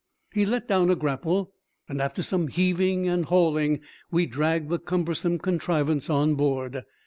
He 0.33 0.47
let 0.47 0.67
down 0.67 0.89
a 0.89 0.95
grapple, 0.95 1.53
and 1.87 2.01
after 2.01 2.23
some 2.23 2.47
heaving 2.47 3.07
and 3.07 3.25
hauling 3.25 3.81
we 4.09 4.25
dragged 4.25 4.69
the 4.71 4.79
cumbersome 4.79 5.37
contrivance 5.37 6.09
on 6.09 6.33
board. 6.33 6.81